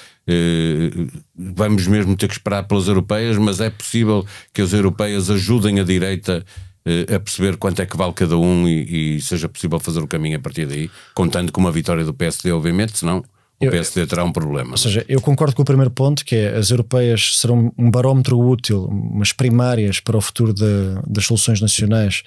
Vamos 1.36 1.88
mesmo 1.88 2.16
ter 2.16 2.28
que 2.28 2.34
esperar 2.34 2.64
pelas 2.64 2.88
europeias, 2.88 3.38
mas 3.38 3.60
é 3.60 3.70
possível 3.70 4.26
que 4.54 4.62
as 4.62 4.74
europeias 4.74 5.30
ajudem 5.30 5.80
a 5.80 5.84
direita 5.84 6.46
eh, 6.86 7.16
a 7.16 7.20
perceber 7.20 7.58
quanto 7.58 7.82
é 7.82 7.86
que 7.86 7.98
vale 7.98 8.14
cada 8.14 8.38
um 8.38 8.68
e, 8.68 9.18
e, 9.18 9.22
seja 9.22 9.50
possível 9.50 9.80
fazer 9.80 10.00
o 10.00 10.08
caminho 10.08 10.38
a 10.38 10.40
partir 10.40 10.66
daí, 10.66 10.90
contando 11.14 11.52
com 11.52 11.60
uma 11.60 11.72
vitória 11.72 12.04
do 12.04 12.14
PSD, 12.14 12.52
obviamente, 12.52 12.98
senão 12.98 13.24
o 13.60 13.70
PSD 13.70 14.08
terá 14.08 14.24
um 14.24 14.32
problema. 14.32 14.72
Ou 14.72 14.78
seja, 14.78 15.06
eu 15.10 15.20
concordo 15.20 15.56
com 15.56 15.62
o 15.62 15.66
primeiro 15.66 15.92
ponto, 15.92 16.24
que 16.24 16.36
é 16.36 16.56
as 16.56 16.72
europeias 16.72 17.38
serão 17.38 17.74
um 17.78 17.92
barómetro 17.92 18.40
útil, 18.40 18.86
umas 18.86 19.34
primárias 19.34 20.00
para 20.00 20.18
o 20.18 20.22
futuro 20.22 20.54
de, 20.54 20.64
das 21.06 21.26
soluções 21.26 21.60
nacionais, 21.60 22.24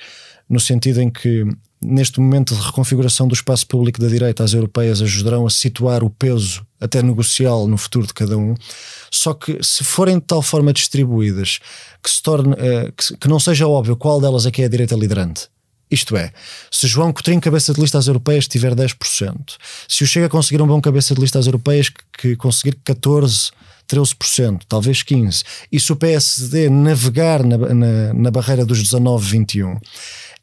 no 0.49 0.61
sentido 0.61 1.00
em 1.00 1.09
que 1.09 1.47
neste 1.84 2.20
momento 2.20 2.54
de 2.54 2.60
reconfiguração 2.60 3.26
do 3.26 3.34
espaço 3.34 3.66
público 3.66 4.00
da 4.00 4.08
direita, 4.08 4.44
as 4.44 4.54
europeias 4.54 5.02
ajudarão 5.02 5.46
a 5.46 5.50
situar 5.50 6.02
o 6.02 6.10
peso 6.10 6.64
até 6.80 7.02
negocial 7.02 7.66
no 7.66 7.76
futuro 7.76 8.06
de 8.06 8.14
cada 8.14 8.36
um. 8.36 8.54
Só 9.10 9.34
que 9.34 9.58
se 9.62 9.84
forem 9.84 10.18
de 10.18 10.24
tal 10.24 10.42
forma 10.42 10.72
distribuídas 10.72 11.60
que 12.02 12.10
se 12.10 12.22
torne 12.22 12.54
uh, 12.54 12.92
que, 12.96 13.16
que, 13.16 13.28
não 13.28 13.38
seja 13.38 13.66
óbvio 13.66 13.96
qual 13.96 14.20
delas 14.20 14.46
é 14.46 14.50
que 14.50 14.62
é 14.62 14.64
a 14.64 14.68
direita 14.68 14.94
liderante. 14.94 15.48
Isto 15.90 16.16
é, 16.16 16.32
se 16.70 16.86
João 16.86 17.12
Coutinho, 17.12 17.38
cabeça 17.38 17.74
de 17.74 17.80
lista 17.80 17.98
às 17.98 18.06
europeias, 18.06 18.48
tiver 18.48 18.74
10%, 18.74 19.34
se 19.86 20.02
o 20.02 20.06
Chega 20.06 20.26
conseguir 20.26 20.62
um 20.62 20.66
bom 20.66 20.80
cabeça 20.80 21.14
de 21.14 21.20
lista 21.20 21.38
às 21.38 21.44
europeias 21.44 21.90
que, 21.90 22.02
que 22.16 22.36
conseguir 22.36 22.76
14%, 22.76 23.52
13%, 23.86 24.62
talvez 24.66 25.02
15%, 25.02 25.44
e 25.70 25.78
se 25.78 25.92
o 25.92 25.96
PSD 25.96 26.70
navegar 26.70 27.44
na, 27.44 27.58
na, 27.58 28.14
na 28.14 28.30
barreira 28.30 28.64
dos 28.64 28.82
19, 28.82 29.38
21%, 29.38 29.78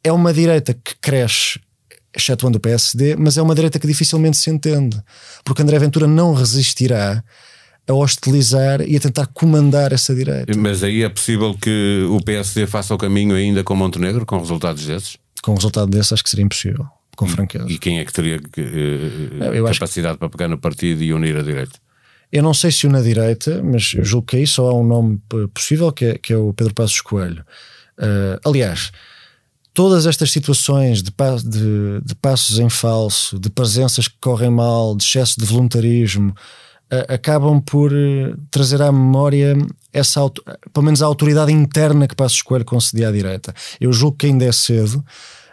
é 0.04 0.12
uma 0.12 0.34
direita 0.34 0.74
que 0.74 0.96
cresce, 1.02 1.60
excetuando 2.16 2.58
o 2.58 2.62
PSD, 2.62 3.16
mas 3.16 3.38
é 3.38 3.42
uma 3.42 3.56
direita 3.56 3.80
que 3.80 3.88
dificilmente 3.88 4.38
se 4.38 4.50
entende, 4.50 5.02
porque 5.44 5.62
André 5.62 5.78
Ventura 5.80 6.08
não 6.08 6.34
resistirá 6.34 7.24
a 7.88 7.94
hostilizar 7.94 8.82
e 8.82 8.96
a 8.96 9.00
tentar 9.00 9.28
comandar 9.28 9.92
essa 9.92 10.14
direita. 10.14 10.56
Mas 10.58 10.84
aí 10.84 11.04
é 11.04 11.10
possível 11.10 11.56
que 11.60 12.06
o 12.10 12.24
PSD 12.24 12.68
faça 12.68 12.94
o 12.94 12.98
caminho 12.98 13.36
ainda 13.36 13.64
com 13.64 13.76
Montenegro, 13.76 14.26
com 14.26 14.38
resultados 14.38 14.86
desses? 14.86 15.18
Com 15.42 15.52
um 15.52 15.56
resultado 15.56 15.90
desses, 15.90 16.14
acho 16.14 16.24
que 16.24 16.30
seria 16.30 16.46
impossível, 16.46 16.86
com 17.16 17.28
franqueza. 17.28 17.66
E 17.68 17.80
quem 17.80 18.00
é 18.00 18.06
que 18.06 18.14
teria 18.14 18.38
uh, 18.38 19.74
capacidade 19.74 20.14
que... 20.16 20.20
para 20.20 20.30
pegar 20.30 20.48
no 20.48 20.58
partido 20.58 21.02
e 21.04 21.14
unir 21.14 21.36
a 21.36 21.42
direita? 21.42 21.80
Eu 22.32 22.44
não 22.44 22.54
sei 22.54 22.72
se 22.72 22.86
o 22.86 22.92
na 22.92 23.02
direita, 23.02 23.64
mas 23.64 23.82
julgo 23.84 24.28
que 24.28 24.38
aí 24.38 24.46
só 24.46 24.70
há 24.70 24.74
um 24.76 24.86
nome 24.86 25.20
possível, 25.52 25.92
que 25.92 26.06
é, 26.06 26.18
que 26.20 26.32
é 26.32 26.38
o 26.38 26.54
Pedro 26.54 26.76
Passos 26.76 27.02
Coelho. 27.02 27.44
Uh, 27.98 28.40
aliás, 28.46 28.92
todas 29.80 30.06
estas 30.06 30.30
situações 30.30 31.02
de, 31.02 31.10
de, 31.46 32.02
de, 32.04 32.14
passos 32.16 32.60
em 32.60 32.68
falso, 32.68 33.40
de 33.40 33.50
presenças 33.50 34.10
que 34.10 34.16
correm 34.20 34.50
mal, 34.50 34.94
de 34.94 35.06
excesso 35.06 35.40
de 35.40 35.46
voluntarismo, 35.46 36.32
uh, 36.92 37.14
acabam 37.14 37.62
por 37.62 37.94
uh, 37.94 38.38
trazer 38.52 38.82
à 38.82 38.92
memória 38.92 39.56
essa, 39.94 40.20
pelo 40.74 40.84
menos 40.84 41.02
a 41.02 41.06
autoridade 41.06 41.54
interna 41.54 42.10
que 42.10 42.14
Passos 42.14 42.42
Coelho 42.42 42.66
concedia 42.66 43.08
à 43.08 43.12
direita. 43.14 43.54
Eu 43.80 43.94
julgo 43.94 44.18
que 44.18 44.26
ainda 44.26 44.44
é 44.44 44.52
cedo. 44.52 45.02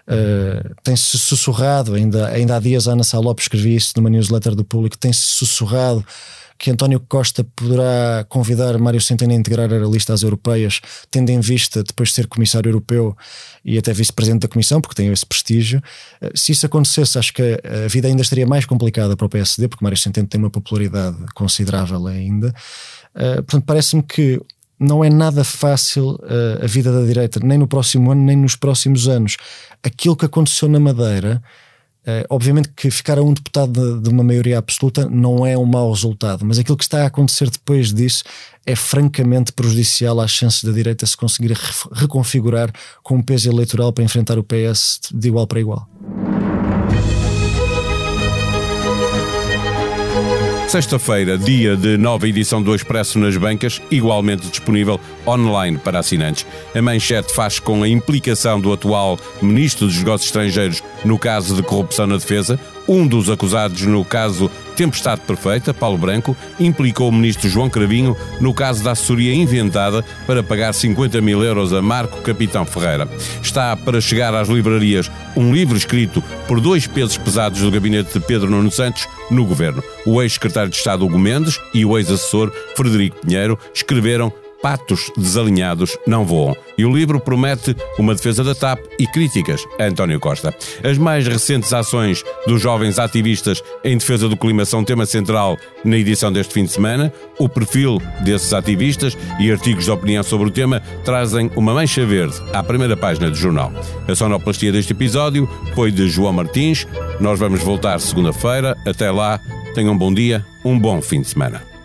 Uh, 0.09 0.75
tem-se 0.83 1.17
sussurrado, 1.21 1.95
ainda, 1.95 2.27
ainda 2.27 2.57
há 2.57 2.59
dias 2.59 2.89
a 2.89 2.95
Ana 2.95 3.05
Lopes 3.15 3.45
escrevia 3.45 3.77
isso 3.77 3.93
numa 3.95 4.11
newsletter 4.11 4.57
do 4.57 4.65
público, 4.65 4.99
tem-se 4.99 5.21
sussurrado 5.21 6.05
que 6.59 6.71
António 6.71 7.01
Costa 7.01 7.45
poderá 7.57 8.25
convidar 8.29 8.79
Mário 8.79 9.01
Centeno 9.01 9.33
a 9.33 9.37
integrar 9.37 9.73
a 9.73 9.87
lista 9.87 10.13
às 10.13 10.23
europeias, 10.23 10.81
tendo 11.11 11.31
em 11.31 11.41
vista 11.41 11.83
depois 11.83 12.11
de 12.11 12.15
ser 12.17 12.27
comissário 12.27 12.69
europeu 12.69 13.17
e 13.65 13.79
até 13.79 13.93
vice-presidente 13.93 14.43
da 14.43 14.49
comissão, 14.49 14.81
porque 14.81 14.95
tem 14.95 15.13
esse 15.13 15.27
prestígio. 15.27 15.83
Eh, 16.21 16.31
se 16.35 16.53
isso 16.53 16.67
acontecesse, 16.67 17.19
acho 17.19 17.33
que 17.33 17.43
a 17.43 17.89
vida 17.89 18.09
ainda 18.09 18.23
estaria 18.23 18.47
mais 18.47 18.65
complicada 18.65 19.17
para 19.17 19.27
o 19.27 19.29
PSD, 19.29 19.69
porque 19.69 19.85
Mário 19.85 19.99
Centeno 19.99 20.27
tem 20.27 20.39
uma 20.39 20.51
popularidade 20.51 21.17
considerável 21.35 22.07
ainda. 22.07 22.55
Eh, 23.15 23.37
portanto, 23.37 23.65
parece-me 23.65 24.03
que 24.03 24.41
não 24.79 25.03
é 25.05 25.09
nada 25.09 25.43
fácil 25.43 26.17
uh, 26.17 26.63
a 26.63 26.67
vida 26.67 26.93
da 26.93 27.07
direita, 27.07 27.41
nem 27.43 27.57
no 27.57 27.67
próximo 27.67 28.13
ano, 28.13 28.23
nem 28.23 28.37
nos 28.37 28.57
próximos 28.57 29.09
anos. 29.09 29.37
Aquilo 29.83 30.17
que 30.17 30.27
aconteceu 30.27 30.69
na 30.69 30.79
Madeira 30.79 31.43
obviamente 32.31 32.71
que 32.77 32.91
ficar 32.91 33.19
a 33.19 33.23
um 33.23 33.33
deputado 33.33 33.97
de, 33.97 34.03
de, 34.03 34.09
uma 34.09 34.23
maioria 34.23 34.59
absoluta 34.59 35.09
não 35.09 35.45
é 35.45 35.59
um 35.59 35.65
mau 35.65 35.91
resultado, 35.91 36.45
mas 36.45 36.59
aquilo 36.59 36.77
que 36.77 36.85
está 36.85 37.03
a 37.03 37.07
acontecer 37.07 37.51
depois 37.51 37.93
disso 37.93 38.23
é 38.65 38.77
francamente 38.77 39.53
prejudicial 39.53 40.21
às 40.21 40.31
chances 40.31 40.63
da 40.65 40.73
direita 40.73 41.07
se 41.07 41.17
conseguir 41.17 41.53
re 41.53 41.61
reconfigurar 41.93 42.71
com 43.03 43.17
um 43.17 43.23
peso 43.23 43.51
eleitoral 43.51 43.93
para 43.93 44.05
enfrentar 44.05 44.39
o 44.39 44.45
PS 44.45 45.01
de 45.13 45.29
igual 45.29 45.47
para 45.47 45.61
igual. 45.61 45.89
Sexta-feira, 50.69 51.39
dia 51.39 51.77
de 51.77 51.97
nova 51.97 52.27
edição 52.27 52.61
do 52.61 52.75
Expresso 52.75 53.21
nas 53.21 53.37
bancas, 53.37 53.81
igualmente 53.89 54.49
disponível 54.49 55.01
online 55.25 55.79
para 55.79 56.01
assinantes. 56.01 56.45
A 56.75 56.83
manchete 56.83 57.33
faz 57.33 57.61
com 57.61 57.85
a 57.85 57.89
implicação 57.89 58.61
do 58.61 58.73
atual 58.73 59.17
Ministro 59.41 59.87
dos 59.87 59.97
Negócios 59.97 60.29
Estrangeiros 60.29 60.83
no 61.07 61.19
caso 61.19 61.55
de 61.55 61.63
corrupção 61.63 62.07
na 62.07 62.17
defesa. 62.17 62.59
Um 62.89 63.07
dos 63.07 63.31
acusados 63.31 63.83
no 63.83 64.05
caso 64.05 64.51
Tempestade 64.77 65.23
Perfeita, 65.23 65.73
Paulo 65.73 65.97
Branco, 65.97 66.37
implicou 66.61 67.09
o 67.09 67.13
ministro 67.13 67.49
João 67.49 67.71
Cravinho 67.71 68.17
no 68.41 68.53
caso 68.53 68.85
da 68.85 68.93
assessoria 68.93 69.35
inventada 69.35 70.05
para 70.27 70.43
pagar 70.43 70.75
50 70.75 71.21
mil 71.21 71.43
euros 71.43 71.73
a 71.73 71.81
Marco 71.81 72.21
Capitão 72.21 72.67
Ferreira. 72.67 73.09
Está 73.43 73.75
para 73.77 74.01
chegar 74.01 74.35
às 74.35 74.49
livrarias 74.49 75.11
um 75.35 75.53
livro 75.53 75.77
escrito 75.77 76.23
por 76.47 76.61
dois 76.61 76.87
pesos 76.87 77.17
pesados 77.17 77.61
do 77.61 77.71
gabinete 77.71 78.13
de 78.13 78.21
Pedro 78.21 78.51
Nuno 78.51 78.71
Santos 78.71 79.09
no 79.31 79.47
governo. 79.47 79.83
O 80.05 80.23
ex-secretário 80.23 80.71
de 80.71 80.77
Estado 80.77 81.05
Hugo 81.05 81.19
Mendes 81.19 81.59
e 81.73 81.85
o 81.85 81.97
ex-assessor 81.97 82.53
Frederico 82.77 83.17
Pinheiro 83.25 83.59
escreveram 83.75 84.33
patos 84.63 85.11
desalinhados 85.17 85.97
não 86.07 86.25
voam. 86.25 86.57
E 86.77 86.85
o 86.85 86.95
livro 86.95 87.21
promete 87.21 87.75
uma 87.99 88.15
defesa 88.15 88.43
da 88.45 88.55
TAP 88.55 88.81
e 88.99 89.07
críticas 89.07 89.65
a 89.79 89.85
António 89.85 90.21
Costa. 90.21 90.55
As 90.83 90.99
mais 90.99 91.27
recentes 91.27 91.73
ações 91.73 92.25
dos 92.47 92.61
jovens 92.61 92.99
ativistas 92.99 93.63
em 93.85 93.97
defesa 93.97 94.29
do 94.29 94.37
clima 94.37 94.65
são 94.65 94.85
tema 94.85 95.07
central 95.07 95.57
na 95.85 95.97
edição 95.97 96.33
deste 96.33 96.55
fim 96.55 96.65
de 96.65 96.73
semana. 96.73 97.13
O 97.39 97.49
perfil 97.49 98.01
desses 98.25 98.53
ativistas 98.53 99.17
e 99.39 99.51
artigos 99.51 99.85
de 99.85 99.91
opinião 99.91 100.23
sobre 100.23 100.49
o 100.49 100.51
tema 100.51 100.81
trazem 101.05 101.51
uma 101.57 101.75
mancha 101.75 102.05
verde 102.05 102.37
à 102.53 102.63
primeira 102.63 102.97
página 102.97 103.31
do 103.31 103.37
jornal. 103.37 103.73
A 104.09 104.15
sonoplastia 104.15 104.73
deste 104.73 104.93
episódio 104.93 105.49
foi 105.75 105.91
de 105.91 106.09
João 106.09 106.33
Martins. 106.33 106.87
Nós 107.21 107.39
vamos 107.39 107.63
voltar 107.63 107.99
segunda-feira. 108.01 108.77
Até 108.87 109.11
lá, 109.11 109.41
tenham 109.75 109.95
um 109.95 109.99
bom 109.99 110.13
dia, 110.13 110.45
um 110.65 110.79
bom 110.79 111.01
fim 111.01 111.21
de 111.21 111.29
semana. 111.29 111.76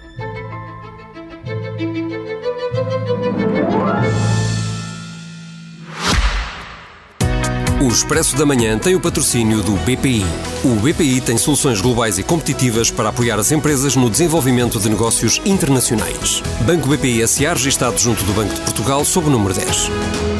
Expresso 7.91 8.37
da 8.37 8.45
Manhã 8.45 8.79
tem 8.79 8.95
o 8.95 9.01
patrocínio 9.01 9.61
do 9.61 9.73
BPI. 9.73 10.25
O 10.63 10.75
BPI 10.75 11.19
tem 11.19 11.37
soluções 11.37 11.81
globais 11.81 12.17
e 12.17 12.23
competitivas 12.23 12.89
para 12.89 13.09
apoiar 13.09 13.37
as 13.37 13.51
empresas 13.51 13.97
no 13.97 14.09
desenvolvimento 14.09 14.79
de 14.79 14.89
negócios 14.89 15.41
internacionais. 15.43 16.41
Banco 16.61 16.87
BPI 16.87 17.27
SA 17.27 17.53
registado 17.53 17.99
junto 17.99 18.23
do 18.23 18.31
Banco 18.31 18.53
de 18.53 18.61
Portugal 18.61 19.03
sob 19.03 19.27
o 19.27 19.29
número 19.29 19.53
10. 19.53 20.30